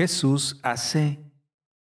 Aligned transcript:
Jesús 0.00 0.58
hace 0.62 1.18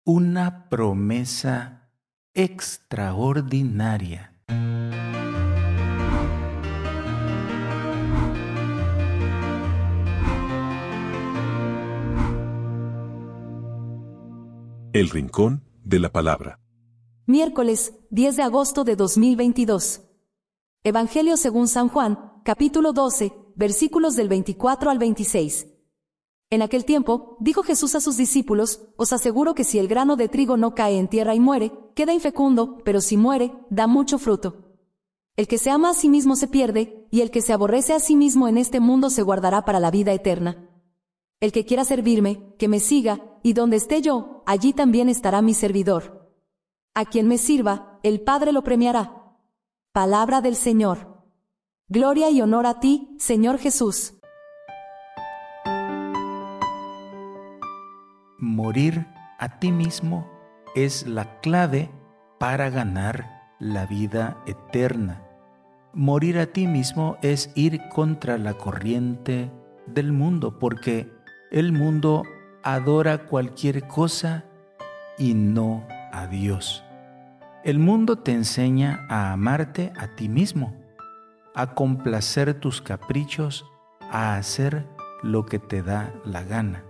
una 0.04 0.68
promesa 0.68 1.90
extraordinaria. 2.33 4.35
El 14.92 15.10
Rincón 15.10 15.64
de 15.86 16.00
la 16.00 16.12
Palabra. 16.12 16.60
Miércoles 17.26 17.94
10 18.10 18.36
de 18.36 18.44
agosto 18.44 18.84
de 18.84 18.98
2022. 18.98 20.02
Evangelio 20.84 21.38
según 21.38 21.70
San 21.70 21.88
Juan, 21.88 22.20
capítulo 22.44 22.92
12, 22.92 23.32
versículos 23.56 24.18
del 24.18 24.28
24 24.28 24.92
al 24.92 25.00
26. 25.00 25.69
En 26.52 26.63
aquel 26.63 26.84
tiempo, 26.84 27.38
dijo 27.39 27.61
Jesús 27.61 27.93
a 27.93 28.02
sus 28.02 28.18
discípulos, 28.18 28.81
Os 28.98 29.13
aseguro 29.13 29.54
que 29.54 29.63
si 29.63 29.77
el 29.77 29.88
grano 29.88 30.16
de 30.16 30.30
trigo 30.30 30.57
no 30.57 30.73
cae 30.73 30.98
en 30.98 31.07
tierra 31.07 31.35
y 31.35 31.40
muere, 31.40 31.71
queda 31.94 32.12
infecundo, 32.12 32.80
pero 32.84 33.02
si 33.02 33.17
muere, 33.17 33.53
da 33.70 33.85
mucho 33.85 34.17
fruto. 34.17 34.70
El 35.35 35.48
que 35.48 35.59
se 35.59 35.70
ama 35.70 35.91
a 35.91 35.93
sí 35.93 36.09
mismo 36.09 36.35
se 36.35 36.48
pierde, 36.48 37.07
y 37.12 37.21
el 37.21 37.30
que 37.30 37.41
se 37.41 37.54
aborrece 37.54 37.93
a 37.93 37.99
sí 37.99 38.16
mismo 38.16 38.48
en 38.48 38.57
este 38.57 38.80
mundo 38.80 39.12
se 39.12 39.21
guardará 39.21 39.63
para 39.63 39.80
la 39.80 39.91
vida 39.91 40.12
eterna. 40.12 40.70
El 41.40 41.52
que 41.52 41.66
quiera 41.66 41.85
servirme, 41.85 42.55
que 42.57 42.68
me 42.68 42.79
siga, 42.79 43.21
y 43.43 43.54
donde 43.54 43.77
esté 43.77 44.02
yo, 44.02 44.43
allí 44.48 44.73
también 44.73 45.07
estará 45.07 45.43
mi 45.43 45.54
servidor. 45.54 46.34
A 46.95 47.05
quien 47.05 47.27
me 47.27 47.38
sirva, 47.38 47.99
el 48.02 48.21
Padre 48.21 48.52
lo 48.54 48.63
premiará. 48.63 49.38
Palabra 49.93 50.41
del 50.41 50.55
Señor. 50.55 51.23
Gloria 51.88 52.31
y 52.31 52.41
honor 52.41 52.66
a 52.66 52.79
ti, 52.79 53.16
Señor 53.20 53.59
Jesús. 53.59 54.19
Morir 58.62 59.08
a 59.38 59.58
ti 59.59 59.72
mismo 59.72 60.30
es 60.76 61.08
la 61.08 61.40
clave 61.40 61.90
para 62.40 62.70
ganar 62.70 63.55
la 63.57 63.85
vida 63.85 64.35
eterna. 64.47 65.23
Morir 65.93 66.38
a 66.39 66.47
ti 66.47 66.67
mismo 66.67 67.17
es 67.21 67.53
ir 67.55 67.80
contra 67.87 68.37
la 68.37 68.55
corriente 68.55 69.49
del 69.87 70.11
mundo, 70.11 70.59
porque 70.59 71.09
el 71.52 71.71
mundo 71.71 72.23
adora 72.61 73.27
cualquier 73.27 73.87
cosa 73.87 74.43
y 75.17 75.35
no 75.35 75.87
a 76.11 76.27
Dios. 76.27 76.83
El 77.63 77.80
mundo 77.80 78.17
te 78.17 78.33
enseña 78.33 79.05
a 79.07 79.31
amarte 79.31 79.93
a 79.97 80.17
ti 80.17 80.27
mismo, 80.27 80.75
a 81.55 81.75
complacer 81.75 82.55
tus 82.55 82.81
caprichos, 82.81 83.65
a 84.11 84.35
hacer 84.35 84.85
lo 85.23 85.45
que 85.45 85.59
te 85.59 85.81
da 85.81 86.13
la 86.25 86.43
gana. 86.43 86.88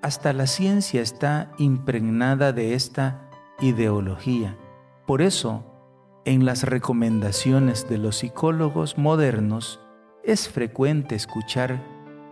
Hasta 0.00 0.32
la 0.32 0.46
ciencia 0.46 1.02
está 1.02 1.50
impregnada 1.58 2.52
de 2.52 2.74
esta 2.74 3.28
ideología. 3.60 4.56
Por 5.06 5.22
eso, 5.22 5.64
en 6.24 6.44
las 6.44 6.62
recomendaciones 6.62 7.88
de 7.88 7.98
los 7.98 8.18
psicólogos 8.18 8.96
modernos, 8.96 9.80
es 10.22 10.48
frecuente 10.48 11.16
escuchar 11.16 11.82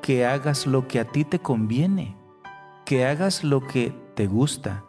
que 0.01 0.27
hagas 0.27 0.67
lo 0.67 0.87
que 0.87 1.01
a 1.01 1.07
ti 1.07 1.25
te 1.25 1.41
conviene, 1.41 2.17
que 2.85 3.05
hagas 3.05 3.43
lo 3.43 3.67
que 3.67 3.93
te 4.15 4.29
gusta, 4.29 4.85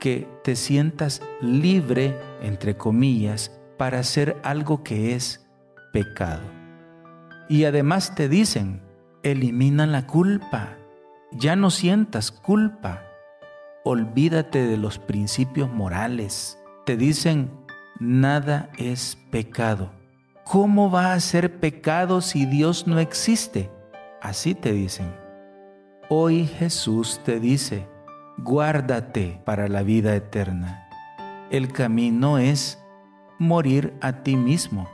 que 0.00 0.26
te 0.42 0.56
sientas 0.56 1.22
libre, 1.40 2.18
entre 2.42 2.76
comillas, 2.76 3.60
para 3.76 4.00
hacer 4.00 4.40
algo 4.42 4.82
que 4.82 5.14
es 5.14 5.46
pecado. 5.92 6.42
Y 7.48 7.64
además 7.64 8.16
te 8.16 8.28
dicen, 8.28 8.82
elimina 9.22 9.86
la 9.86 10.06
culpa, 10.06 10.77
ya 11.32 11.56
no 11.56 11.70
sientas 11.70 12.30
culpa, 12.30 13.02
olvídate 13.84 14.66
de 14.66 14.76
los 14.76 14.98
principios 14.98 15.70
morales. 15.70 16.58
Te 16.86 16.96
dicen, 16.96 17.50
nada 17.98 18.70
es 18.78 19.18
pecado. 19.30 19.90
¿Cómo 20.44 20.90
va 20.90 21.12
a 21.12 21.20
ser 21.20 21.60
pecado 21.60 22.20
si 22.22 22.46
Dios 22.46 22.86
no 22.86 22.98
existe? 22.98 23.70
Así 24.22 24.54
te 24.54 24.72
dicen. 24.72 25.14
Hoy 26.08 26.46
Jesús 26.46 27.20
te 27.24 27.38
dice, 27.38 27.86
guárdate 28.38 29.42
para 29.44 29.68
la 29.68 29.82
vida 29.82 30.14
eterna. 30.16 30.88
El 31.50 31.70
camino 31.72 32.38
es 32.38 32.82
morir 33.38 33.94
a 34.00 34.22
ti 34.22 34.36
mismo, 34.36 34.88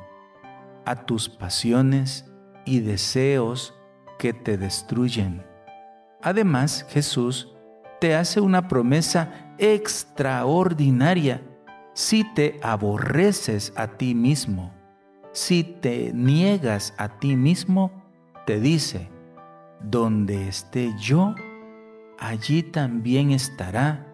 a 0.85 1.07
tus 1.07 1.29
pasiones 1.29 2.31
y 2.65 2.81
deseos 2.81 3.75
que 4.19 4.33
te 4.33 4.59
destruyen. 4.59 5.54
Además, 6.25 6.87
Jesús 6.89 7.55
te 8.01 8.15
hace 8.15 8.41
una 8.41 8.67
promesa 8.67 9.55
extraordinaria 9.59 11.43
si 11.93 12.25
te 12.35 12.59
aborreces 12.63 13.75
a 13.77 13.87
ti 13.99 14.15
mismo, 14.15 14.73
si 15.33 15.63
te 15.63 16.13
niegas 16.15 16.95
a 16.97 17.19
ti 17.19 17.37
mismo, 17.37 17.93
te 18.47 18.59
dice, 18.59 19.11
donde 19.83 20.49
esté 20.49 20.95
yo, 20.99 21.35
allí 22.19 22.63
también 22.63 23.31
estará 23.31 24.07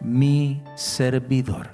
mi 0.00 0.64
servidor. 0.76 1.73